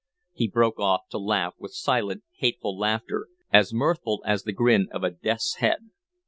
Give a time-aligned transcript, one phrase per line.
[0.33, 5.03] He broke off to laugh with silent, hateful laughter, as mirthful as the grin of
[5.03, 5.91] a death's head.